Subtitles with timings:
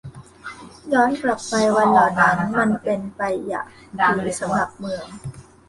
[0.93, 3.63] ย้อนกลับไปวันเหล่านั้น มันเป็นไปอย่า
[4.13, 5.05] งดีสำหรับเมือง